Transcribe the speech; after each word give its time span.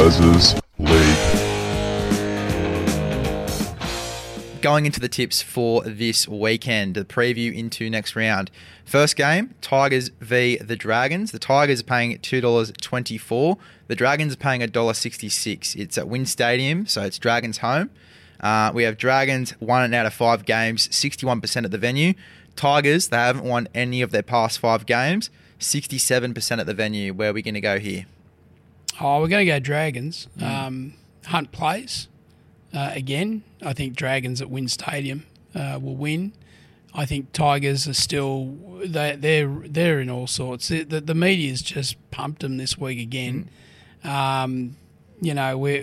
Les's 0.00 0.54
League. 0.78 1.42
Going 4.62 4.86
into 4.86 4.98
the 4.98 5.10
tips 5.10 5.42
for 5.42 5.82
this 5.82 6.26
weekend, 6.26 6.94
the 6.94 7.04
preview 7.04 7.54
into 7.54 7.90
next 7.90 8.16
round. 8.16 8.50
First 8.86 9.14
game, 9.14 9.54
Tigers 9.60 10.08
v 10.20 10.56
the 10.56 10.74
Dragons. 10.74 11.32
The 11.32 11.38
Tigers 11.38 11.80
are 11.82 11.84
paying 11.84 12.16
$2.24. 12.16 13.58
The 13.88 13.94
Dragons 13.94 14.32
are 14.32 14.38
paying 14.38 14.62
$1.66. 14.62 15.76
It's 15.76 15.98
at 15.98 16.08
WIN 16.08 16.24
Stadium, 16.24 16.86
so 16.86 17.02
it's 17.02 17.18
Dragons 17.18 17.58
home. 17.58 17.90
Uh, 18.40 18.72
we 18.74 18.84
have 18.84 18.96
Dragons 18.96 19.50
one 19.60 19.92
out 19.92 20.06
of 20.06 20.14
five 20.14 20.46
games, 20.46 20.88
61% 20.88 21.66
at 21.66 21.70
the 21.70 21.76
venue. 21.76 22.14
Tigers, 22.56 23.08
they 23.08 23.18
haven't 23.18 23.44
won 23.44 23.68
any 23.74 24.00
of 24.00 24.12
their 24.12 24.22
past 24.22 24.60
five 24.60 24.86
games, 24.86 25.28
67% 25.58 26.58
at 26.58 26.64
the 26.64 26.72
venue. 26.72 27.12
Where 27.12 27.28
are 27.28 27.34
we 27.34 27.42
going 27.42 27.52
to 27.52 27.60
go 27.60 27.78
here? 27.78 28.06
Oh, 28.98 29.20
we're 29.20 29.28
going 29.28 29.46
to 29.46 29.52
go 29.52 29.58
Dragons. 29.58 30.28
Um, 30.40 30.94
Hunt 31.26 31.52
plays 31.52 32.08
uh, 32.74 32.92
again. 32.94 33.42
I 33.62 33.72
think 33.72 33.94
Dragons 33.94 34.40
at 34.40 34.50
WIN 34.50 34.68
Stadium 34.68 35.26
uh, 35.54 35.78
will 35.80 35.96
win. 35.96 36.32
I 36.92 37.06
think 37.06 37.32
Tigers 37.32 37.86
are 37.86 37.94
still 37.94 38.56
they 38.84 39.14
they're 39.14 39.46
they're 39.46 40.00
in 40.00 40.10
all 40.10 40.26
sorts. 40.26 40.68
The, 40.68 40.82
the, 40.82 41.00
the 41.00 41.14
media's 41.14 41.62
just 41.62 41.96
pumped 42.10 42.42
them 42.42 42.56
this 42.56 42.76
week 42.78 42.98
again. 42.98 43.48
Um, 44.02 44.76
you 45.20 45.34
know, 45.34 45.56
we 45.56 45.80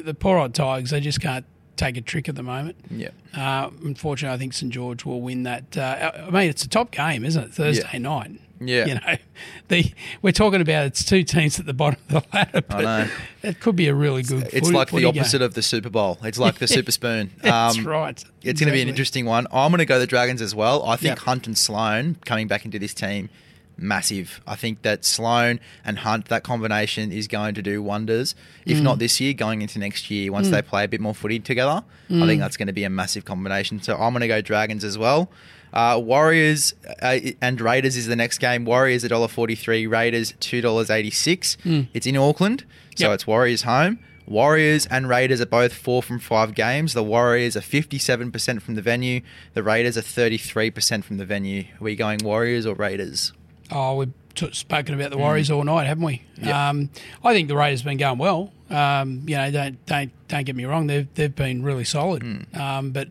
the 0.00 0.14
poor 0.14 0.38
old 0.38 0.54
Tigers 0.54 0.90
they 0.90 1.00
just 1.00 1.20
can't 1.20 1.44
take 1.78 1.96
a 1.96 2.00
trick 2.02 2.28
at 2.28 2.34
the 2.34 2.42
moment. 2.42 2.76
Yeah. 2.90 3.08
Uh, 3.34 3.70
unfortunately, 3.84 4.34
I 4.34 4.38
think 4.38 4.52
St 4.52 4.72
George 4.72 5.04
will 5.04 5.20
win 5.22 5.44
that. 5.44 5.76
Uh, 5.76 6.12
I 6.26 6.30
mean, 6.30 6.50
it's 6.50 6.64
a 6.64 6.68
top 6.68 6.90
game, 6.90 7.24
isn't 7.24 7.42
it? 7.42 7.54
Thursday 7.54 7.98
night. 7.98 8.32
Yeah. 8.60 8.86
You 8.86 8.94
know, 8.96 9.14
the 9.68 9.92
we're 10.20 10.32
talking 10.32 10.60
about 10.60 10.86
it's 10.86 11.04
two 11.04 11.22
teams 11.22 11.60
at 11.60 11.66
the 11.66 11.72
bottom 11.72 12.00
of 12.10 12.14
the 12.24 12.24
ladder, 12.36 12.60
but 12.62 12.80
know. 12.80 13.08
it 13.44 13.60
could 13.60 13.76
be 13.76 13.86
a 13.86 13.94
really 13.94 14.24
good. 14.24 14.44
It's 14.52 14.66
footy- 14.66 14.72
like 14.76 14.90
the 14.90 15.04
opposite 15.04 15.38
game. 15.38 15.44
of 15.46 15.54
the 15.54 15.62
Super 15.62 15.90
Bowl. 15.90 16.18
It's 16.24 16.38
like 16.38 16.56
the 16.56 16.66
Super 16.76 16.90
Spoon. 16.90 17.30
That's 17.42 17.78
Um, 17.78 17.86
right. 17.86 18.22
It's 18.42 18.58
going 18.60 18.66
to 18.68 18.72
be 18.72 18.82
an 18.82 18.88
interesting 18.88 19.26
one. 19.26 19.46
I'm 19.52 19.70
going 19.70 19.78
to 19.78 19.84
go 19.86 19.98
the 20.00 20.06
Dragons 20.08 20.42
as 20.42 20.54
well. 20.56 20.82
I 20.84 20.96
think 20.96 21.10
Yep. 21.10 21.18
Hunt 21.20 21.46
and 21.46 21.56
Sloan 21.56 22.16
coming 22.24 22.48
back 22.48 22.64
into 22.64 22.80
this 22.80 22.94
team, 22.94 23.30
massive. 23.78 24.40
I 24.46 24.56
think 24.56 24.82
that 24.82 25.04
Sloan 25.04 25.60
and 25.84 26.00
Hunt, 26.00 26.26
that 26.26 26.42
combination 26.42 27.12
is 27.12 27.28
going 27.28 27.54
to 27.54 27.62
do 27.62 27.82
wonders. 27.82 28.34
If 28.66 28.78
Mm. 28.78 28.82
not 28.82 28.98
this 28.98 29.20
year, 29.20 29.32
going 29.34 29.62
into 29.62 29.78
next 29.78 30.10
year, 30.10 30.30
once 30.32 30.50
they 30.50 30.62
play 30.62 30.84
a 30.84 30.88
bit 30.88 31.00
more 31.00 31.14
footy 31.14 31.38
together, 31.38 31.82
I 32.10 32.12
Mm. 32.12 32.26
think 32.26 32.40
that's 32.40 32.56
going 32.56 32.66
to 32.66 32.72
be 32.72 32.84
a 32.84 32.90
massive 32.90 33.24
combination. 33.24 33.80
So 33.82 33.94
I'm 33.96 34.12
going 34.12 34.20
to 34.22 34.28
go 34.28 34.40
Dragons 34.40 34.84
as 34.84 34.98
well. 34.98 35.30
Uh, 35.72 36.00
Warriors 36.02 36.74
uh, 37.02 37.18
and 37.42 37.60
Raiders 37.60 37.96
is 37.96 38.06
the 38.06 38.16
next 38.16 38.38
game. 38.38 38.64
Warriors 38.64 39.04
$1.43, 39.04 39.86
Raiders 39.86 40.32
$2.86. 40.40 41.88
It's 41.94 42.06
in 42.06 42.16
Auckland, 42.16 42.64
so 42.96 43.06
Mm. 43.06 43.08
Yep. 43.08 43.14
it's 43.14 43.26
Warriors 43.26 43.62
home. 43.62 43.98
Warriors 44.26 44.86
and 44.90 45.08
Raiders 45.08 45.40
are 45.40 45.46
both 45.46 45.72
four 45.72 46.02
from 46.02 46.18
five 46.18 46.54
games. 46.54 46.92
The 46.92 47.02
Warriors 47.02 47.56
are 47.56 47.62
57% 47.62 48.60
from 48.62 48.74
the 48.74 48.82
venue. 48.82 49.22
The 49.54 49.62
Raiders 49.62 49.96
are 49.96 50.02
33% 50.02 51.02
from 51.04 51.16
the 51.16 51.24
venue. 51.24 51.62
Are 51.80 51.84
we 51.84 51.96
going 51.96 52.18
Warriors 52.22 52.66
or 52.66 52.74
Raiders? 52.74 53.32
Oh, 53.70 53.96
we've 53.96 54.12
t- 54.34 54.52
spoken 54.52 54.94
about 54.94 55.10
the 55.10 55.18
Warriors 55.18 55.50
all 55.50 55.62
night, 55.64 55.86
haven't 55.86 56.04
we? 56.04 56.22
Mm. 56.38 56.46
Yep. 56.46 56.54
Um, 56.54 56.90
I 57.24 57.32
think 57.34 57.48
the 57.48 57.56
Raiders 57.56 57.80
have 57.80 57.86
been 57.86 57.98
going 57.98 58.18
well. 58.18 58.52
Um, 58.70 59.22
you 59.26 59.36
know, 59.36 59.50
don't 59.50 59.84
don't 59.86 60.10
don't 60.28 60.44
get 60.44 60.56
me 60.56 60.64
wrong; 60.64 60.86
they've 60.86 61.06
they've 61.14 61.34
been 61.34 61.62
really 61.62 61.84
solid. 61.84 62.22
Mm. 62.22 62.56
Um, 62.58 62.90
but 62.90 63.08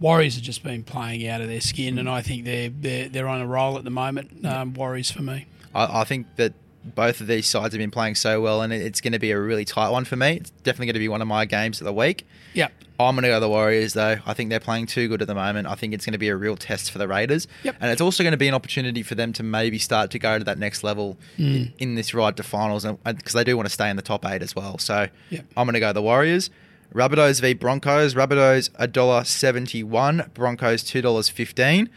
Warriors 0.00 0.34
have 0.36 0.44
just 0.44 0.62
been 0.62 0.84
playing 0.84 1.26
out 1.28 1.40
of 1.40 1.48
their 1.48 1.60
skin, 1.60 1.96
Mm. 1.96 2.00
and 2.00 2.10
I 2.10 2.22
think 2.22 2.44
they're 2.44 2.68
they're, 2.70 3.08
they're 3.08 3.28
on 3.28 3.40
a 3.40 3.46
roll 3.46 3.78
at 3.78 3.84
the 3.84 3.90
moment. 3.90 4.44
Um, 4.44 4.74
Warriors 4.74 5.10
for 5.10 5.22
me. 5.22 5.46
I, 5.74 6.00
I 6.00 6.04
think 6.04 6.26
that 6.36 6.52
both 6.84 7.20
of 7.20 7.26
these 7.26 7.46
sides 7.46 7.74
have 7.74 7.78
been 7.78 7.90
playing 7.90 8.14
so 8.14 8.40
well, 8.40 8.62
and 8.62 8.72
it's 8.72 9.00
going 9.00 9.12
to 9.12 9.18
be 9.18 9.30
a 9.30 9.38
really 9.38 9.64
tight 9.64 9.90
one 9.90 10.04
for 10.04 10.16
me. 10.16 10.36
It's 10.36 10.50
definitely 10.50 10.86
going 10.86 10.94
to 10.94 11.00
be 11.00 11.08
one 11.08 11.20
of 11.22 11.28
my 11.28 11.44
games 11.44 11.80
of 11.80 11.84
the 11.84 11.92
week. 11.92 12.26
Yep. 12.54 12.72
I'm 13.00 13.14
going 13.14 13.22
to 13.22 13.28
go 13.28 13.38
the 13.38 13.48
Warriors, 13.48 13.92
though. 13.92 14.16
I 14.26 14.34
think 14.34 14.50
they're 14.50 14.58
playing 14.58 14.86
too 14.86 15.06
good 15.06 15.22
at 15.22 15.28
the 15.28 15.34
moment. 15.34 15.68
I 15.68 15.76
think 15.76 15.94
it's 15.94 16.04
going 16.04 16.14
to 16.14 16.18
be 16.18 16.28
a 16.28 16.36
real 16.36 16.56
test 16.56 16.90
for 16.90 16.98
the 16.98 17.06
Raiders. 17.06 17.46
Yep. 17.62 17.76
And 17.80 17.92
it's 17.92 18.00
also 18.00 18.24
going 18.24 18.32
to 18.32 18.36
be 18.38 18.48
an 18.48 18.54
opportunity 18.54 19.04
for 19.04 19.14
them 19.14 19.32
to 19.34 19.44
maybe 19.44 19.78
start 19.78 20.10
to 20.12 20.18
go 20.18 20.36
to 20.38 20.44
that 20.44 20.58
next 20.58 20.82
level 20.82 21.16
in, 21.36 21.72
in 21.78 21.94
this 21.94 22.12
ride 22.12 22.36
to 22.38 22.42
finals, 22.42 22.84
because 23.04 23.34
they 23.34 23.44
do 23.44 23.56
want 23.56 23.66
to 23.68 23.72
stay 23.72 23.88
in 23.88 23.94
the 23.96 24.02
top 24.02 24.24
eight 24.26 24.42
as 24.42 24.56
well. 24.56 24.78
So 24.78 25.06
Yep. 25.30 25.44
I'm 25.56 25.66
going 25.66 25.74
to 25.74 25.80
go 25.80 25.92
the 25.92 26.02
Warriors. 26.02 26.50
Rabbitohs 26.92 27.40
v 27.40 27.52
Broncos. 27.54 28.14
Rabbitohs 28.14 28.70
$1.71, 28.78 30.34
Broncos 30.34 30.82
$2.15. 30.84 31.88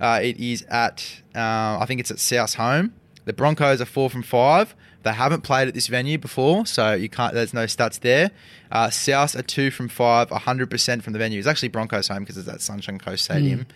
Uh, 0.00 0.20
it 0.22 0.36
is 0.38 0.62
at, 0.68 1.20
uh, 1.34 1.78
I 1.80 1.84
think 1.86 2.00
it's 2.00 2.10
at 2.10 2.18
South 2.18 2.54
Home. 2.54 2.94
The 3.24 3.32
Broncos 3.32 3.80
are 3.80 3.86
four 3.86 4.10
from 4.10 4.22
five. 4.22 4.74
They 5.02 5.12
haven't 5.12 5.42
played 5.42 5.68
at 5.68 5.74
this 5.74 5.86
venue 5.86 6.18
before, 6.18 6.66
so 6.66 6.92
you 6.92 7.08
can't. 7.08 7.32
There's 7.32 7.54
no 7.54 7.64
stats 7.64 8.00
there. 8.00 8.30
Uh, 8.70 8.90
South 8.90 9.34
are 9.34 9.42
two 9.42 9.70
from 9.70 9.88
five, 9.88 10.28
100% 10.28 11.02
from 11.02 11.12
the 11.12 11.18
venue. 11.18 11.38
It's 11.38 11.48
actually 11.48 11.68
Broncos 11.68 12.08
home 12.08 12.20
because 12.20 12.36
it's 12.36 12.48
at 12.48 12.60
Sunshine 12.60 12.98
Coast 12.98 13.24
Stadium. 13.24 13.66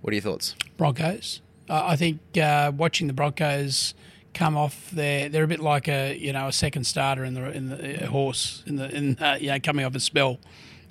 What 0.00 0.12
are 0.12 0.14
your 0.14 0.22
thoughts? 0.22 0.54
Broncos. 0.76 1.42
Uh, 1.68 1.82
I 1.86 1.96
think 1.96 2.20
uh, 2.40 2.72
watching 2.74 3.08
the 3.08 3.12
Broncos 3.12 3.94
come 4.32 4.56
off 4.56 4.90
there, 4.90 5.28
they're 5.28 5.44
a 5.44 5.48
bit 5.48 5.60
like 5.60 5.88
a 5.88 6.16
you 6.16 6.32
know 6.32 6.48
a 6.48 6.52
second 6.52 6.84
starter 6.84 7.24
in 7.24 7.34
the 7.34 7.50
in 7.50 7.68
the 7.68 8.04
uh, 8.04 8.06
horse 8.06 8.62
in 8.66 8.76
the 8.76 8.88
in 8.94 9.18
uh, 9.18 9.36
you 9.40 9.48
know 9.48 9.60
coming 9.60 9.84
off 9.84 9.94
a 9.94 10.00
spell. 10.00 10.38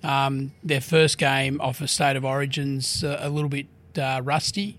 Um, 0.03 0.51
their 0.63 0.81
first 0.81 1.17
game 1.17 1.59
off 1.61 1.81
a 1.81 1.87
state 1.87 2.15
of 2.15 2.23
origins 2.23 3.03
uh, 3.03 3.17
a 3.19 3.29
little 3.29 3.49
bit 3.49 3.65
uh, 3.97 4.21
rusty, 4.23 4.77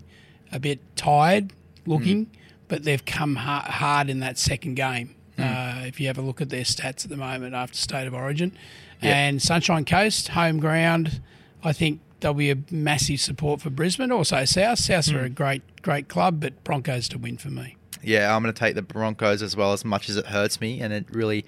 a 0.53 0.61
bit 0.61 0.79
tired 0.95 1.53
looking, 1.87 2.31
but 2.69 2.85
they've 2.85 3.05
come 3.05 3.37
ha- 3.37 3.63
hard 3.69 4.09
in 4.09 4.21
that 4.21 4.39
second 4.39 4.75
game. 4.75 5.15
Uh, 5.39 5.85
if 5.87 6.01
you 6.01 6.09
have 6.09 6.19
a 6.19 6.23
look 6.23 6.41
at 6.41 6.49
their 6.51 6.65
stats 6.65 7.05
at 7.05 7.11
the 7.11 7.17
moment 7.17 7.55
after 7.55 7.79
state 7.79 8.09
of 8.09 8.15
origin, 8.15 8.57
and 9.01 9.41
Sunshine 9.41 9.85
Coast 9.85 10.29
home 10.29 10.59
ground, 10.59 11.21
I 11.63 11.73
think 11.73 12.01
there'll 12.21 12.35
be 12.35 12.51
a 12.51 12.57
massive 12.71 13.21
support 13.21 13.61
for 13.61 13.71
Brisbane. 13.71 14.11
Also 14.11 14.45
South. 14.45 14.81
South 14.81 15.13
are 15.13 15.21
a 15.21 15.29
great 15.29 15.63
great 15.83 16.09
club, 16.09 16.41
but 16.41 16.65
Broncos 16.65 17.09
to 17.11 17.19
win 17.19 17.39
for 17.39 17.51
me. 17.51 17.77
Yeah, 18.03 18.35
I'm 18.35 18.43
going 18.43 18.53
to 18.53 18.59
take 18.59 18.75
the 18.75 18.83
Broncos 18.83 19.43
as 19.43 19.57
well, 19.57 19.73
as 19.73 19.85
much 19.85 20.09
as 20.09 20.17
it 20.17 20.27
hurts 20.27 20.61
me, 20.61 20.81
and 20.81 20.93
it 20.93 21.07
really 21.11 21.45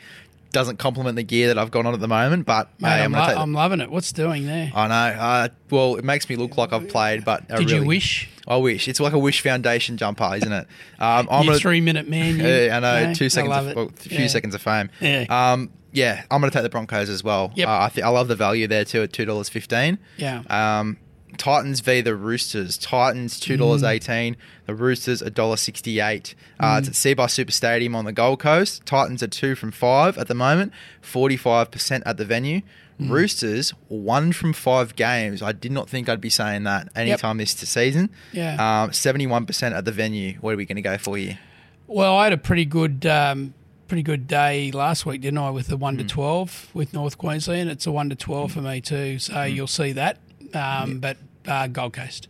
doesn't 0.53 0.79
complement 0.79 1.17
the 1.17 1.23
gear 1.23 1.49
that 1.49 1.59
I've 1.59 1.71
got 1.71 1.87
on 1.87 1.95
at 1.95 2.01
the 2.01 2.09
moment. 2.09 2.47
But 2.47 2.69
Mate, 2.81 2.89
hey, 2.89 3.05
I'm, 3.05 3.15
I'm 3.15 3.29
lo-. 3.37 3.43
I'm 3.43 3.53
loving 3.53 3.81
it. 3.81 3.91
What's 3.91 4.13
doing 4.13 4.47
there? 4.47 4.71
I 4.75 4.89
know. 4.89 5.21
Uh, 5.21 5.49
well, 5.71 5.97
it 5.97 6.05
makes 6.05 6.29
me 6.29 6.37
look 6.37 6.57
like 6.57 6.73
I've 6.73 6.89
played, 6.89 7.25
but 7.25 7.49
Did 7.49 7.71
you 7.71 7.85
wish? 7.85 8.29
I 8.49 8.57
wish. 8.57 8.89
It's 8.89 8.99
like 9.01 9.13
a 9.13 9.19
wish 9.19 9.43
foundation 9.43 9.97
jumper, 9.97 10.31
isn't 10.35 10.53
it? 10.53 10.67
Um, 10.99 11.29
I'm 11.31 11.47
gonna, 11.47 11.59
three 11.59 11.81
minute 11.81 12.09
man. 12.09 12.39
You, 12.39 12.47
Yeah, 12.67 12.77
I 12.77 12.81
know. 12.81 13.15
Two 13.15 13.29
seconds, 13.29 13.55
of, 13.55 13.77
well, 13.77 13.87
a 13.89 13.93
few 13.93 14.19
Yeah. 14.19 14.27
seconds 14.27 14.55
of 14.55 14.63
fame. 14.63 14.91
Yeah. 15.01 15.27
Um, 15.29 15.71
yeah, 15.93 16.23
I'm 16.31 16.41
going 16.41 16.51
to 16.51 16.55
take 16.57 16.63
the 16.63 16.69
Broncos 16.69 17.09
as 17.09 17.23
well. 17.25 17.53
Yep. 17.57 17.69
Uh, 17.69 17.79
I 17.81 17.89
think 17.89 18.07
I 18.07 18.11
love 18.11 18.29
the 18.29 18.37
value 18.37 18.67
there 18.69 18.85
too 18.85 19.03
at 19.03 19.13
two 19.13 19.25
dollars 19.25 19.49
fifteen. 19.49 19.99
Yeah. 20.17 20.43
Um, 20.49 20.97
Titans 21.37 21.81
v 21.81 22.01
the 22.01 22.15
Roosters. 22.15 22.77
Titans 22.79 23.39
two 23.41 23.57
dollars 23.57 23.83
eighteen. 23.83 24.37
The 24.67 24.75
Roosters 24.75 25.23
a 25.23 25.31
dollar 25.31 25.57
sixty 25.57 26.01
eight. 26.01 26.35
Uh, 26.59 26.81
It's 26.85 26.89
at 26.89 26.95
Cbus 27.17 27.31
Super 27.31 27.53
Stadium 27.53 27.95
on 27.95 28.05
the 28.05 28.13
Gold 28.13 28.41
Coast. 28.41 28.85
Titans 28.87 29.23
are 29.23 29.27
two 29.29 29.55
from 29.55 29.71
five 29.71 30.17
at 30.19 30.29
the 30.29 30.35
moment. 30.35 30.73
Forty 31.01 31.37
five 31.37 31.71
percent 31.71 32.03
at 32.07 32.17
the 32.17 32.25
venue. 32.25 32.63
Roosters 32.99 33.71
one 33.89 34.33
from 34.33 34.53
five 34.53 34.95
games. 34.95 35.41
I 35.43 35.53
did 35.53 35.73
not 35.73 35.89
think 35.89 36.09
I'd 36.11 36.21
be 36.21 36.29
saying 36.29 36.65
that 36.65 36.89
anytime 36.95 37.39
this 37.39 37.53
season. 37.53 38.11
Yeah. 38.33 38.83
Um, 38.85 38.93
Seventy 38.93 39.27
one 39.27 39.47
percent 39.47 39.75
at 39.75 39.85
the 39.87 39.93
venue. 39.93 40.35
What 40.43 40.53
are 40.53 40.57
we 40.59 40.67
going 40.67 40.77
to 40.77 40.83
go 40.83 40.99
for 40.99 41.17
here? 41.17 41.39
Well, 41.87 42.15
I 42.17 42.25
had 42.25 42.33
a 42.35 42.39
pretty 42.39 42.67
good, 42.67 43.07
um, 43.07 43.55
pretty 43.89 44.03
good 44.03 44.29
day 44.29 44.71
last 44.71 45.07
week, 45.07 45.23
didn't 45.23 45.39
I? 45.39 45.49
With 45.51 45.69
the 45.69 45.79
one 45.79 45.97
to 45.97 46.05
twelve 46.05 46.69
with 46.75 46.93
North 46.93 47.17
Queensland, 47.17 47.71
it's 47.71 47.87
a 47.87 47.91
one 47.93 48.11
to 48.11 48.17
twelve 48.17 48.53
for 48.53 48.61
me 48.61 48.83
too. 48.83 49.19
So 49.19 49.45
you'll 49.45 49.67
see 49.67 49.93
that. 49.93 50.19
Um, 50.55 50.99
But 51.01 51.17
uh, 51.47 51.67
Gold 51.69 51.93
Coast. 51.93 52.29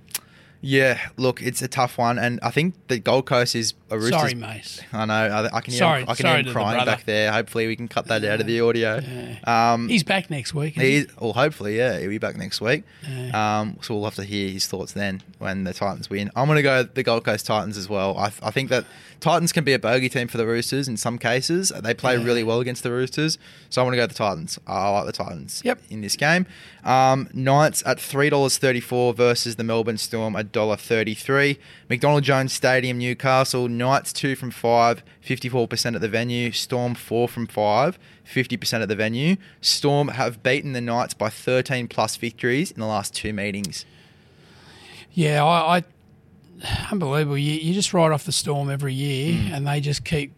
Yeah, 0.62 0.98
look, 1.16 1.40
it's 1.40 1.62
a 1.62 1.68
tough 1.68 1.96
one, 1.96 2.18
and 2.18 2.38
I 2.42 2.50
think 2.50 2.74
the 2.88 2.98
Gold 2.98 3.24
Coast 3.24 3.54
is 3.54 3.72
a 3.88 3.96
Roosters. 3.96 4.10
Sorry, 4.20 4.34
mate. 4.34 4.84
I 4.92 5.06
know. 5.06 5.14
I, 5.14 5.56
I 5.56 5.60
can 5.62 5.72
hear. 5.72 5.78
Sorry- 5.78 6.02
him, 6.02 6.08
I 6.10 6.14
can 6.14 6.22
sorry 6.24 6.36
hear 6.42 6.46
him 6.48 6.52
crying 6.52 6.76
brother. 6.76 6.90
back 6.90 7.04
there. 7.06 7.32
Hopefully, 7.32 7.66
we 7.66 7.76
can 7.76 7.88
cut 7.88 8.06
that 8.08 8.22
out 8.24 8.40
of 8.42 8.46
the 8.46 8.60
audio. 8.60 9.00
Um, 9.44 9.88
He's 9.88 10.04
back 10.04 10.28
next 10.30 10.52
week. 10.52 10.76
isn't 10.76 10.86
He's, 10.86 11.06
well, 11.18 11.32
hopefully, 11.32 11.78
yeah, 11.78 11.98
he'll 11.98 12.10
be 12.10 12.18
back 12.18 12.36
next 12.36 12.60
week. 12.60 12.84
Um, 13.32 13.78
so 13.80 13.94
we'll 13.94 14.04
have 14.04 14.16
to 14.16 14.24
hear 14.24 14.50
his 14.50 14.66
thoughts 14.66 14.92
then 14.92 15.22
when 15.38 15.64
the 15.64 15.72
Titans 15.72 16.10
win. 16.10 16.30
I'm 16.36 16.46
going 16.46 16.56
to 16.56 16.62
go 16.62 16.82
the 16.82 17.02
Gold 17.02 17.24
Coast 17.24 17.46
Titans 17.46 17.76
as 17.78 17.88
well. 17.88 18.18
I, 18.18 18.26
I 18.42 18.50
think 18.50 18.68
that 18.68 18.84
Titans 19.20 19.52
can 19.52 19.64
be 19.64 19.72
a 19.72 19.78
bogey 19.78 20.08
team 20.10 20.28
for 20.28 20.36
the 20.38 20.46
Roosters 20.46 20.88
in 20.88 20.96
some 20.98 21.18
cases. 21.18 21.72
They 21.82 21.94
play 21.94 22.16
really 22.18 22.42
well 22.44 22.60
against 22.60 22.82
the 22.82 22.90
Roosters, 22.90 23.38
so 23.70 23.80
I'm 23.82 23.86
going 23.86 23.92
to 23.98 24.02
go 24.02 24.06
the 24.06 24.14
Titans. 24.14 24.58
I 24.66 24.88
like 24.90 25.06
the 25.06 25.12
Titans 25.12 25.62
Yep. 25.64 25.80
in 25.90 26.00
this 26.02 26.16
game. 26.16 26.46
Um, 26.84 27.28
Knights 27.34 27.82
at 27.86 27.98
$3.34 27.98 29.14
versus 29.16 29.56
the 29.56 29.64
Melbourne 29.64 29.98
Storm 29.98 30.36
$1.33. 30.52 31.58
McDonald 31.88 32.23
Jones 32.25 32.52
Stadium, 32.52 32.99
Newcastle. 32.99 33.69
Knights 33.69 34.12
2 34.12 34.37
from 34.37 34.50
5, 34.50 35.02
54% 35.25 35.94
at 35.94 36.00
the 36.00 36.08
venue. 36.08 36.50
Storm 36.52 36.94
4 36.94 37.29
from 37.29 37.47
5, 37.47 37.99
50% 38.32 38.82
at 38.82 38.88
the 38.88 38.97
venue. 38.97 39.37
Storm 39.61 40.08
have 40.08 40.43
beaten 40.43 40.73
the 40.73 40.81
Knights 40.81 41.14
by 41.14 41.29
13 41.29 41.88
plus 41.88 42.17
victories 42.17 42.70
in 42.70 42.81
the 42.81 42.87
last 42.87 43.14
two 43.14 43.32
meetings. 43.32 43.85
Yeah, 45.12 45.44
I, 45.44 45.79
I 45.79 45.85
unbelievable. 46.91 47.38
You, 47.38 47.52
you 47.52 47.75
just 47.75 47.93
ride 47.93 48.12
off 48.12 48.25
the 48.25 48.32
storm 48.32 48.70
every 48.70 48.94
year, 48.94 49.35
Mm. 49.35 49.52
and 49.52 49.67
they 49.67 49.81
just 49.81 50.05
keep, 50.05 50.32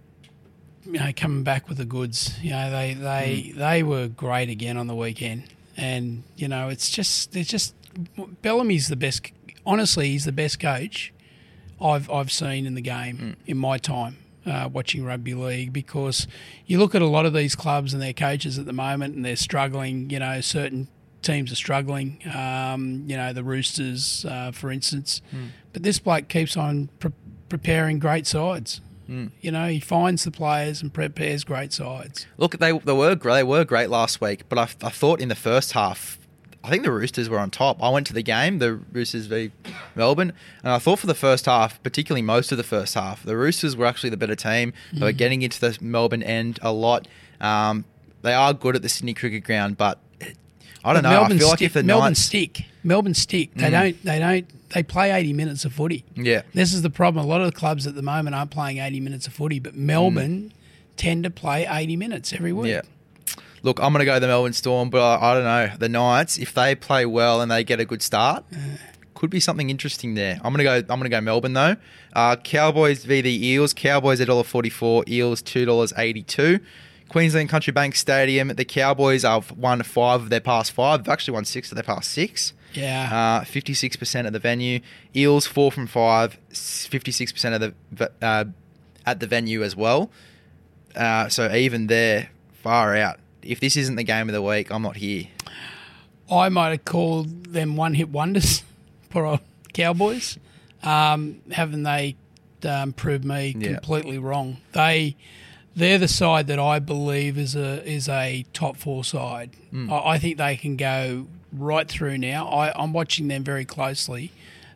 you 0.86 0.92
know, 0.92 1.10
coming 1.14 1.42
back 1.42 1.68
with 1.68 1.78
the 1.78 1.84
goods. 1.84 2.38
You 2.42 2.50
know, 2.50 2.70
they 2.70 2.94
they 2.94 3.52
Mm. 3.52 3.56
they 3.56 3.82
were 3.82 4.08
great 4.08 4.48
again 4.48 4.76
on 4.78 4.86
the 4.86 4.94
weekend, 4.94 5.44
and 5.76 6.22
you 6.36 6.48
know, 6.48 6.68
it's 6.70 6.88
just 6.90 7.36
it's 7.36 7.50
just 7.50 7.74
Bellamy's 8.40 8.88
the 8.88 8.96
best. 8.96 9.30
Honestly, 9.64 10.10
he's 10.10 10.24
the 10.24 10.32
best 10.32 10.58
coach 10.60 11.12
I've 11.80 12.10
I've 12.10 12.30
seen 12.32 12.66
in 12.66 12.74
the 12.74 12.80
game 12.80 13.16
Mm. 13.18 13.36
in 13.46 13.56
my 13.58 13.78
time. 13.78 14.16
Uh, 14.44 14.68
watching 14.72 15.04
rugby 15.04 15.34
league 15.34 15.72
because 15.72 16.26
you 16.66 16.76
look 16.76 16.96
at 16.96 17.02
a 17.02 17.06
lot 17.06 17.24
of 17.24 17.32
these 17.32 17.54
clubs 17.54 17.92
and 17.94 18.02
their 18.02 18.12
coaches 18.12 18.58
at 18.58 18.66
the 18.66 18.72
moment 18.72 19.14
and 19.14 19.24
they're 19.24 19.36
struggling. 19.36 20.10
You 20.10 20.18
know, 20.18 20.40
certain 20.40 20.88
teams 21.22 21.52
are 21.52 21.56
struggling. 21.56 22.18
Um, 22.34 23.04
you 23.06 23.16
know, 23.16 23.32
the 23.32 23.44
Roosters, 23.44 24.24
uh, 24.24 24.50
for 24.50 24.72
instance. 24.72 25.22
But 25.72 25.84
this 25.84 26.00
bloke 26.00 26.26
keeps 26.26 26.56
on 26.56 26.88
pre- 26.98 27.12
preparing 27.48 28.00
great 28.00 28.26
sides. 28.26 28.80
You 29.42 29.50
know, 29.52 29.68
he 29.68 29.78
finds 29.78 30.24
the 30.24 30.30
players 30.32 30.80
and 30.82 30.92
prepares 30.92 31.44
great 31.44 31.72
sides. 31.72 32.26
Look, 32.38 32.58
they 32.58 32.72
they 32.72 32.92
were 32.94 33.14
great. 33.14 33.34
They 33.34 33.42
were 33.44 33.64
great 33.64 33.90
last 33.90 34.20
week, 34.22 34.48
but 34.48 34.58
I, 34.58 34.62
I 34.84 34.90
thought 34.90 35.20
in 35.20 35.28
the 35.28 35.34
first 35.36 35.72
half, 35.72 36.18
I 36.64 36.70
think 36.70 36.84
the 36.84 36.92
Roosters 36.92 37.28
were 37.28 37.38
on 37.38 37.50
top. 37.50 37.82
I 37.82 37.88
went 37.90 38.06
to 38.06 38.12
the 38.12 38.22
game, 38.22 38.58
the 38.58 38.74
Roosters 38.92 39.26
v 39.26 39.50
Melbourne, 39.96 40.32
and 40.62 40.72
I 40.72 40.78
thought 40.78 41.00
for 41.00 41.06
the 41.08 41.14
first 41.14 41.46
half, 41.46 41.82
particularly 41.82 42.22
most 42.22 42.52
of 42.52 42.58
the 42.58 42.64
first 42.64 42.94
half, 42.94 43.22
the 43.24 43.36
Roosters 43.36 43.76
were 43.76 43.86
actually 43.86 44.10
the 44.10 44.16
better 44.16 44.36
team. 44.36 44.72
They 44.92 44.98
Mm. 44.98 45.02
were 45.02 45.12
getting 45.12 45.42
into 45.42 45.58
the 45.60 45.76
Melbourne 45.80 46.22
end 46.22 46.58
a 46.62 46.72
lot. 46.72 47.08
Um, 47.40 47.84
they 48.22 48.32
are 48.32 48.54
good 48.54 48.76
at 48.76 48.82
the 48.82 48.88
Sydney 48.88 49.14
Cricket 49.14 49.42
Ground, 49.44 49.76
but 49.76 49.98
I 50.84 50.92
don't 50.92 51.02
But 51.02 51.02
know. 51.02 51.10
Melbourne 51.10 51.36
I 51.36 51.38
feel 51.40 51.48
like 51.48 51.58
stick, 51.58 51.66
if 51.66 51.72
the 51.74 51.82
Melbourne 51.82 52.10
Knights, 52.10 52.20
Mm. 52.20 52.24
stick, 52.26 52.64
Melbourne 52.84 53.14
stick. 53.14 53.54
They 53.54 53.70
don't. 53.70 54.04
They 54.04 54.18
don't. 54.18 54.46
They 54.70 54.82
play 54.82 55.10
eighty 55.10 55.32
minutes 55.32 55.64
of 55.64 55.72
footy. 55.72 56.04
yeah, 56.16 56.42
This 56.54 56.72
is 56.72 56.82
the 56.82 56.90
problem. 56.90 57.24
A 57.24 57.28
lot 57.28 57.40
of 57.40 57.46
the 57.46 57.52
clubs 57.52 57.86
at 57.86 57.94
the 57.94 58.02
moment 58.02 58.34
aren't 58.34 58.50
playing 58.50 58.78
eighty 58.78 59.00
minutes 59.00 59.26
of 59.26 59.32
footy, 59.32 59.58
but 59.58 59.74
Melbourne 59.76 60.52
tend 60.96 61.24
to 61.24 61.30
play 61.30 61.66
eighty 61.68 61.96
minutes 61.96 62.32
every 62.32 62.52
week. 62.52 62.70
Mm. 62.72 62.74
Yeah. 62.74 62.80
Look, 63.62 63.80
I'm 63.80 63.92
going 63.92 64.00
to 64.00 64.04
go 64.04 64.18
the 64.18 64.26
Melbourne 64.26 64.52
Storm, 64.52 64.90
but 64.90 65.00
I, 65.00 65.30
I 65.30 65.34
don't 65.34 65.44
know. 65.44 65.76
The 65.78 65.88
Knights, 65.88 66.38
if 66.38 66.52
they 66.52 66.74
play 66.74 67.06
well 67.06 67.40
and 67.40 67.50
they 67.50 67.62
get 67.62 67.78
a 67.78 67.84
good 67.84 68.02
start, 68.02 68.44
could 69.14 69.30
be 69.30 69.38
something 69.40 69.70
interesting 69.70 70.14
there. 70.14 70.40
I'm 70.42 70.52
going 70.52 70.58
to 70.58 70.64
go. 70.64 70.74
I'm 70.92 70.98
going 70.98 71.02
to 71.02 71.08
go 71.08 71.20
Melbourne 71.20 71.52
though. 71.52 71.76
Uh, 72.12 72.36
Cowboys 72.36 73.04
v 73.04 73.20
the 73.20 73.46
Eels. 73.46 73.72
Cowboys 73.72 74.18
a 74.20 74.26
dollar 74.26 74.42
forty-four. 74.42 75.04
Eels 75.06 75.42
two 75.42 75.64
dollars 75.64 75.92
eighty-two. 75.96 76.58
Queensland 77.08 77.48
Country 77.50 77.72
Bank 77.72 77.94
Stadium. 77.94 78.48
The 78.48 78.64
Cowboys 78.64 79.22
have 79.22 79.52
won 79.52 79.82
five 79.82 80.22
of 80.22 80.30
their 80.30 80.40
past 80.40 80.72
five. 80.72 81.04
They've 81.04 81.12
actually 81.12 81.34
won 81.34 81.44
six 81.44 81.70
of 81.70 81.76
their 81.76 81.84
past 81.84 82.10
six. 82.10 82.54
Yeah. 82.72 83.42
Uh, 83.42 83.44
56% 83.44 84.26
of 84.26 84.32
the 84.32 84.38
venue. 84.38 84.80
Eels 85.14 85.46
four 85.46 85.70
from 85.70 85.86
five. 85.86 86.38
56% 86.52 87.54
of 87.54 87.74
the 87.92 88.10
uh, 88.22 88.44
at 89.04 89.20
the 89.20 89.26
venue 89.26 89.62
as 89.62 89.76
well. 89.76 90.10
Uh, 90.96 91.28
so 91.28 91.52
even 91.52 91.86
there, 91.88 92.30
far 92.54 92.96
out. 92.96 93.20
If 93.42 93.60
this 93.60 93.76
isn't 93.76 93.96
the 93.96 94.04
game 94.04 94.28
of 94.28 94.32
the 94.32 94.42
week, 94.42 94.70
I'm 94.70 94.82
not 94.82 94.96
here. 94.96 95.24
I 96.30 96.48
might 96.48 96.70
have 96.70 96.84
called 96.84 97.46
them 97.46 97.76
one 97.76 97.94
hit 97.94 98.08
wonders, 98.08 98.62
poor 99.10 99.24
old 99.26 99.40
Cowboys. 99.72 100.38
Um, 100.82 101.40
haven't 101.50 101.82
they 101.82 102.16
um, 102.64 102.92
proved 102.92 103.24
me 103.24 103.54
Yeah. 103.58 103.74
completely 103.74 104.18
wrong? 104.18 104.58
They 104.72 105.16
they're 105.74 105.98
the 105.98 106.08
side 106.08 106.48
that 106.48 106.58
I 106.58 106.78
believe 106.78 107.38
is 107.38 107.54
a 107.56 107.82
is 107.88 108.08
a 108.08 108.44
top 108.52 108.76
four 108.76 109.04
side. 109.04 109.50
I, 109.90 110.10
I 110.14 110.18
think 110.18 110.36
they 110.38 110.56
can 110.56 110.76
go 110.76 111.26
right 111.52 111.88
through 111.88 112.18
now. 112.18 112.46
I, 112.48 112.72
I'm 112.80 112.92
watching 112.92 113.28
them 113.28 113.42
very 113.44 113.64
closely. 113.64 114.32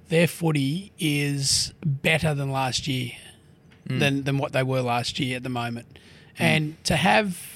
Their 0.09 0.27
footy 0.27 0.93
is 0.99 1.73
better 1.85 2.33
than 2.35 2.51
last 2.51 2.87
year, 2.87 3.13
than 3.87 4.23
than 4.25 4.39
what 4.39 4.53
they 4.53 4.63
were 4.63 4.81
last 4.83 5.19
year 5.19 5.37
at 5.37 5.43
the 5.43 5.49
moment. 5.51 5.99
And 6.39 6.83
to 6.85 6.97
have 6.97 7.56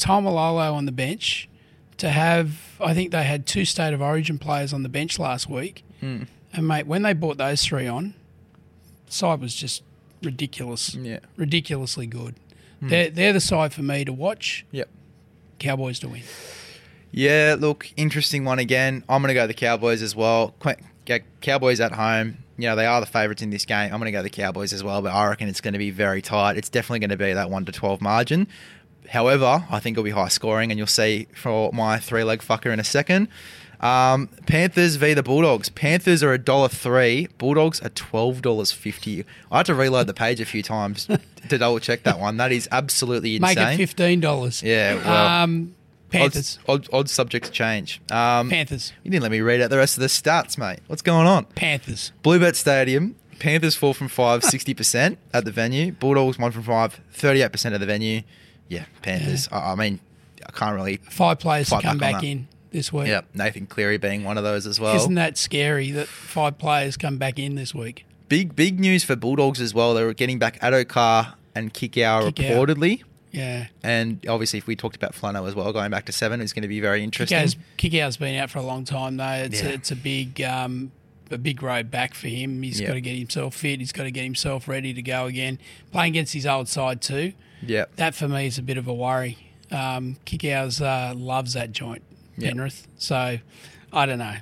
Taumalolo 0.00 0.72
on 0.72 0.86
the 0.86 0.92
bench, 0.92 1.48
to 1.98 2.08
have 2.10 2.76
I 2.80 2.94
think 2.94 3.10
they 3.12 3.24
had 3.24 3.46
two 3.46 3.64
state 3.64 3.92
of 3.94 4.00
origin 4.00 4.38
players 4.38 4.72
on 4.72 4.82
the 4.82 4.88
bench 4.88 5.18
last 5.18 5.48
week, 5.48 5.84
Hmm. 6.00 6.22
and 6.52 6.66
mate, 6.66 6.86
when 6.86 7.02
they 7.02 7.12
brought 7.12 7.36
those 7.36 7.62
three 7.64 7.86
on, 7.86 8.14
side 9.08 9.40
was 9.40 9.54
just 9.54 9.82
ridiculous, 10.22 10.94
Yeah. 10.94 11.18
Ridiculously 11.36 12.06
good. 12.06 12.34
They're 12.82 13.10
they're 13.10 13.34
the 13.34 13.40
side 13.40 13.74
for 13.74 13.82
me 13.82 14.04
to 14.06 14.12
watch. 14.12 14.64
Yep. 14.72 14.88
Cowboys 15.58 15.98
to 16.00 16.08
win. 16.08 16.22
Yeah, 17.12 17.56
look, 17.58 17.90
interesting 17.96 18.44
one 18.44 18.58
again. 18.58 19.04
I'm 19.08 19.20
going 19.20 19.28
to 19.28 19.34
go 19.34 19.46
the 19.46 19.52
Cowboys 19.52 20.00
as 20.00 20.14
well. 20.16 20.54
Cowboys 21.40 21.80
at 21.80 21.92
home. 21.92 22.38
You 22.56 22.68
know, 22.68 22.76
they 22.76 22.86
are 22.86 23.00
the 23.00 23.06
favourites 23.06 23.42
in 23.42 23.50
this 23.50 23.64
game. 23.64 23.92
I'm 23.92 23.98
going 23.98 24.06
to 24.06 24.12
go 24.12 24.22
the 24.22 24.30
Cowboys 24.30 24.72
as 24.72 24.84
well, 24.84 25.02
but 25.02 25.12
I 25.12 25.26
reckon 25.28 25.48
it's 25.48 25.60
going 25.60 25.72
to 25.72 25.78
be 25.78 25.90
very 25.90 26.22
tight. 26.22 26.56
It's 26.56 26.68
definitely 26.68 27.00
going 27.00 27.10
to 27.10 27.16
be 27.16 27.32
that 27.32 27.50
1 27.50 27.64
to 27.66 27.72
12 27.72 28.00
margin. 28.00 28.46
However, 29.08 29.64
I 29.70 29.80
think 29.80 29.94
it'll 29.94 30.04
be 30.04 30.10
high 30.10 30.28
scoring, 30.28 30.70
and 30.70 30.78
you'll 30.78 30.86
see 30.86 31.26
for 31.34 31.72
my 31.72 31.98
three 31.98 32.24
leg 32.24 32.40
fucker 32.40 32.72
in 32.72 32.78
a 32.78 32.84
second. 32.84 33.28
Um, 33.80 34.28
Panthers 34.46 34.96
v 34.96 35.14
the 35.14 35.22
Bulldogs. 35.22 35.70
Panthers 35.70 36.22
are 36.22 36.32
a 36.32 36.38
dollar 36.38 36.68
three. 36.68 37.28
Bulldogs 37.38 37.80
are 37.80 37.88
twelve 37.88 38.42
dollars 38.42 38.72
fifty. 38.72 39.24
I 39.50 39.58
had 39.58 39.66
to 39.66 39.74
reload 39.74 40.06
the 40.06 40.14
page 40.14 40.40
a 40.40 40.44
few 40.44 40.62
times 40.62 41.06
to 41.48 41.58
double 41.58 41.78
check 41.78 42.02
that 42.02 42.18
one. 42.20 42.36
That 42.36 42.52
is 42.52 42.68
absolutely 42.70 43.36
insane. 43.36 43.54
Make 43.56 43.74
it 43.74 43.76
fifteen 43.78 44.20
dollars. 44.20 44.62
Yeah, 44.62 44.96
well, 44.96 45.42
um, 45.44 45.74
Panthers. 46.10 46.58
Odds, 46.68 46.88
odds, 46.88 46.88
odds 46.92 47.12
subject 47.12 47.46
to 47.46 47.52
change. 47.52 48.02
Um, 48.10 48.50
Panthers. 48.50 48.92
you 49.02 49.10
didn't 49.10 49.22
let 49.22 49.32
me 49.32 49.40
read 49.40 49.62
out 49.62 49.70
the 49.70 49.78
rest 49.78 49.96
of 49.96 50.02
the 50.02 50.08
stats, 50.08 50.58
mate. 50.58 50.80
What's 50.86 51.02
going 51.02 51.26
on? 51.26 51.46
Panthers. 51.46 52.12
Bluebet 52.22 52.56
Stadium. 52.56 53.16
Panthers 53.38 53.74
4 53.74 53.94
from 53.94 54.08
5, 54.08 54.42
60% 54.42 55.16
at 55.32 55.46
the 55.46 55.50
venue. 55.50 55.92
Bulldogs 55.92 56.38
1 56.38 56.52
from 56.52 56.62
5, 56.62 57.00
38% 57.16 57.72
of 57.72 57.80
the 57.80 57.86
venue. 57.86 58.20
Yeah, 58.70 58.84
Panthers. 59.02 59.46
I, 59.52 59.72
I 59.72 59.74
mean, 59.74 60.00
I 60.46 60.52
can't 60.52 60.74
really. 60.74 60.96
Five 60.96 61.38
players 61.40 61.68
to 61.68 61.80
come 61.82 61.98
back 61.98 62.14
back 62.14 62.24
in 62.24 62.48
this 62.70 62.90
week. 62.92 63.08
Yeah, 63.08 63.22
Nathan 63.34 63.66
Cleary 63.66 63.98
being 63.98 64.24
one 64.24 64.38
of 64.38 64.44
those 64.44 64.66
as 64.66 64.80
well. 64.80 64.96
Isn't 64.96 65.14
that 65.16 65.36
scary 65.36 65.90
that 65.90 66.06
five 66.08 66.56
players 66.56 66.96
come 66.96 67.18
back 67.18 67.38
in 67.38 67.54
this 67.56 67.74
week? 67.74 68.06
big, 68.28 68.54
big 68.54 68.78
news 68.78 69.02
for 69.02 69.16
Bulldogs 69.16 69.60
as 69.60 69.74
well. 69.74 69.92
They 69.92 70.04
were 70.04 70.14
getting 70.14 70.38
back 70.38 70.60
Addo-Carr 70.60 71.34
and 71.56 71.74
Kikau. 71.74 72.30
reportedly. 72.32 73.02
Yeah. 73.32 73.66
And 73.82 74.24
obviously, 74.28 74.58
if 74.60 74.68
we 74.68 74.76
talked 74.76 74.94
about 74.94 75.14
Flano 75.14 75.48
as 75.48 75.54
well, 75.56 75.72
going 75.72 75.90
back 75.90 76.04
to 76.06 76.12
seven, 76.12 76.40
is 76.40 76.52
going 76.52 76.62
to 76.62 76.68
be 76.68 76.78
very 76.80 77.02
interesting. 77.02 77.48
Kikau's 77.76 78.16
been 78.18 78.36
out 78.40 78.48
for 78.50 78.58
a 78.60 78.62
long 78.62 78.84
time 78.84 79.16
though. 79.16 79.26
It's 79.26 79.60
Yeah. 79.62 79.70
a, 79.70 79.72
it's 79.72 79.90
a 79.90 79.96
big 79.96 80.40
um, 80.42 80.92
a 81.28 81.38
big 81.38 81.60
road 81.60 81.90
back 81.90 82.14
for 82.14 82.28
him. 82.28 82.62
He's 82.62 82.80
Yeah. 82.80 82.86
got 82.88 82.94
to 82.94 83.00
get 83.00 83.16
himself 83.18 83.54
fit. 83.56 83.80
He's 83.80 83.90
got 83.92 84.04
to 84.04 84.10
get 84.12 84.22
himself 84.24 84.68
ready 84.68 84.94
to 84.94 85.02
go 85.02 85.26
again. 85.26 85.58
Playing 85.90 86.12
against 86.12 86.32
his 86.32 86.46
old 86.46 86.68
side 86.68 87.00
too. 87.00 87.32
Yeah. 87.62 87.86
That 87.96 88.14
for 88.14 88.28
me 88.28 88.46
is 88.46 88.58
a 88.58 88.62
bit 88.62 88.78
of 88.78 88.88
a 88.88 88.94
worry. 88.94 89.38
Um, 89.70 90.16
Kikau's 90.26 90.80
uh, 90.80 91.14
loves 91.16 91.54
that 91.54 91.72
joint. 91.72 92.02
Penrith. 92.40 92.86
So 92.96 93.38
I 93.92 94.06
don't 94.06 94.18
know. 94.18 94.36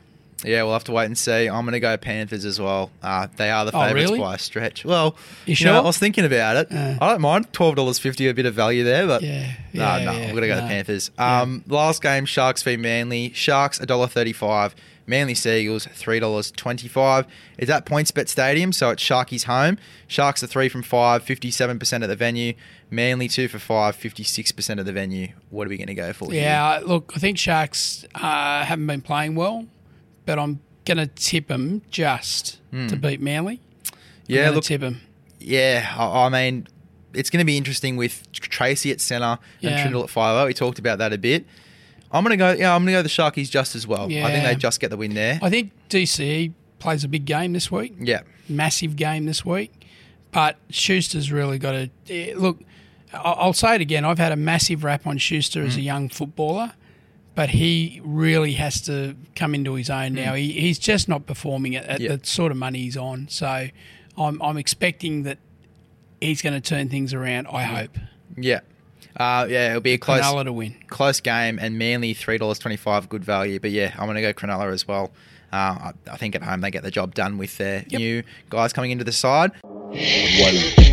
Yeah, 0.45 0.63
we'll 0.63 0.73
have 0.75 0.85
to 0.85 0.93
wait 0.93 1.07
and 1.07 1.19
see. 1.19 1.49
I'm 1.49 1.65
going 1.65 1.73
to 1.73 1.81
go 1.81 1.97
Panthers 1.97 2.45
as 2.45 2.61
well. 2.61 2.91
Uh, 3.03 3.27
they 3.37 3.51
are 3.51 3.65
the 3.65 3.77
Oh, 3.77 3.81
favourites 3.81 4.11
really? 4.11 4.21
by 4.21 4.37
a 4.37 4.39
stretch. 4.39 4.85
Well, 4.85 5.17
You 5.47 5.53
know, 5.53 5.55
sure? 5.57 5.73
I 5.75 5.81
was 5.81 5.99
thinking 5.99 6.25
about 6.25 6.57
it. 6.57 6.69
Uh. 6.73 6.97
I 7.01 7.09
don't 7.11 7.21
mind 7.21 7.53
twelve 7.53 7.75
dollars 7.75 7.99
fifty, 7.99 8.29
a 8.29 8.35
bit 8.35 8.47
of 8.47 8.55
value 8.55 8.85
there, 8.85 9.07
but 9.07 9.23
Yeah, 9.23 9.53
no, 9.73 9.83
yeah, 9.99 10.05
no, 10.05 10.13
yeah, 10.13 10.19
I'm 10.27 10.31
going 10.31 10.43
to 10.43 10.47
go 10.49 10.55
no. 10.55 10.61
the 10.63 10.69
Panthers. 10.69 11.11
Um, 11.19 11.65
last 11.67 12.03
game, 12.03 12.25
Sharks 12.25 12.63
v 12.63 12.77
Manly. 12.77 13.33
Sharks 13.35 13.81
a 13.81 13.87
dollar 13.87 14.07
thirty-five. 14.07 14.75
Manly 15.09 15.35
Seagulls 15.35 15.87
three 15.87 16.21
dollars 16.21 16.51
twenty-five. 16.53 17.27
It's 17.57 17.71
at 17.71 17.85
PointsBet 17.87 18.29
Stadium, 18.29 18.73
so 18.73 18.91
it's 18.91 19.03
Sharky's 19.03 19.45
home. 19.45 19.79
Sharks 20.07 20.45
are 20.45 20.47
three 20.47 20.69
from 20.69 20.83
five, 20.83 21.23
57 21.25 21.79
percent 21.81 22.05
of 22.05 22.11
the 22.11 22.15
venue. 22.17 22.53
Manly 22.91 23.27
two 23.27 23.49
for 23.49 23.59
five, 23.59 23.97
56 23.97 24.53
percent 24.53 24.79
of 24.79 24.87
the 24.87 24.93
venue. 24.93 25.29
What 25.51 25.67
are 25.67 25.71
we 25.71 25.79
going 25.79 25.89
to 25.89 25.95
go 25.95 26.13
for? 26.13 26.31
here? 26.31 26.43
Yeah, 26.43 26.81
look, 26.85 27.13
I 27.17 27.19
think 27.19 27.39
Sharks 27.39 28.05
uh, 28.15 28.65
haven't 28.65 28.87
been 28.87 29.01
playing 29.01 29.35
well, 29.35 29.65
but 30.29 30.39
I'm 30.39 30.61
going 30.85 30.99
to 30.99 31.07
tip 31.07 31.51
him 31.51 31.81
just 31.91 32.61
to 32.73 32.97
beat 32.97 33.21
Manly. 33.21 33.57
Hmm. 33.57 33.95
yeah. 34.27 34.51
Look, 34.51 34.65
tip 34.65 34.83
him. 34.83 35.01
Yeah, 35.41 35.95
I, 35.97 36.27
I 36.27 36.29
mean, 36.29 36.67
it's 37.15 37.31
going 37.31 37.39
to 37.41 37.47
be 37.47 37.57
interesting 37.57 37.97
with 37.97 38.31
Tracy 38.33 38.91
at 38.91 39.01
centre 39.01 39.25
and 39.25 39.39
Yeah. 39.61 39.83
Trindle 39.83 40.03
at 40.05 40.11
five. 40.11 40.47
We 40.47 40.53
talked 40.53 40.79
about 40.79 40.99
that 40.99 41.13
a 41.15 41.19
bit. 41.19 41.47
I'm 42.13 42.23
going 42.25 42.33
to 42.33 42.37
go. 42.37 42.53
Yeah, 42.53 42.75
I'm 42.75 42.83
going 42.85 42.89
to 42.95 42.99
go 42.99 43.03
the 43.03 43.09
Sharkies 43.09 43.51
just 43.51 43.75
as 43.75 43.87
well. 43.87 44.05
I 44.05 44.31
think 44.31 44.45
they 44.45 44.55
just 44.55 44.81
get 44.81 44.91
the 44.91 44.97
win 44.99 45.15
there. 45.15 45.39
I 45.43 45.49
think 45.51 45.73
DC 45.89 46.53
plays 46.79 47.05
a 47.05 47.09
big 47.09 47.25
game 47.25 47.53
this 47.55 47.71
week. 47.71 47.95
Yeah, 47.99 48.21
massive 48.49 48.97
game 48.97 49.25
this 49.27 49.45
week. 49.47 49.73
But 50.31 50.57
Schuster's 50.71 51.33
really 51.33 51.59
got 51.59 51.73
to 51.73 51.91
eh, 52.11 52.35
look. 52.37 52.61
I'll 53.15 53.55
say 53.55 53.75
it 53.77 53.81
again. 53.81 54.05
I've 54.05 54.19
had 54.19 54.33
a 54.33 54.37
massive 54.37 54.85
rap 54.85 55.07
on 55.07 55.17
Schuster 55.17 55.63
Mm. 55.63 55.67
as 55.69 55.77
a 55.77 55.81
young 55.81 56.09
footballer, 56.11 56.73
but 57.39 57.51
he 57.51 58.01
really 58.05 58.55
has 58.55 58.81
to 58.81 59.15
come 59.37 59.55
into 59.55 59.75
his 59.75 59.89
own 59.91 60.13
now. 60.13 60.35
He, 60.35 60.51
he's 60.51 60.77
just 60.77 61.09
not 61.09 61.25
performing 61.25 61.77
at, 61.77 61.85
at 61.85 62.01
Mm. 62.01 62.03
Yeah. 62.03 62.17
the 62.17 62.27
sort 62.27 62.51
of 62.51 62.59
money 62.59 62.81
he's 62.81 62.97
on. 62.97 63.29
So 63.29 63.69
I'm, 64.19 64.43
I'm 64.43 64.57
expecting 64.57 65.23
that 65.23 65.39
he's 66.21 66.43
going 66.43 66.61
to 66.61 66.61
turn 66.61 66.89
things 66.89 67.15
around. 67.15 67.47
I 67.47 67.63
hope. 67.63 67.97
yeah. 68.37 68.59
Uh, 69.17 69.47
yeah, 69.49 69.69
it'll 69.71 69.81
be 69.81 69.93
a 69.93 69.99
close 69.99 70.21
Cronulla 70.21 70.45
to 70.47 70.53
win. 70.53 70.75
close 70.89 71.21
game, 71.21 71.61
and 71.61 71.79
Manly 71.79 72.13
three 72.13 72.39
dollars 72.39 72.59
twenty 72.59 72.77
five, 72.77 73.09
good 73.09 73.25
value. 73.25 73.61
But 73.61 73.71
yeah, 73.71 73.95
I'm 73.99 74.07
going 74.07 74.17
to 74.17 74.21
go 74.23 74.33
Cronulla 74.33 74.73
as 74.73 74.89
well. 74.89 75.13
Uh, 75.53 75.57
I, 75.57 75.93
I 76.11 76.17
think 76.17 76.35
at 76.35 76.43
home 76.43 76.61
they 76.61 76.71
get 76.73 76.83
the 76.83 76.91
job 76.91 77.15
done 77.15 77.39
with 77.39 77.57
their 77.59 77.85
Yep. 77.89 77.99
new 78.01 78.23
guys 78.51 78.73
coming 78.73 78.91
into 78.91 79.05
the 79.05 79.13
side. 79.13 79.53
One. 79.63 80.88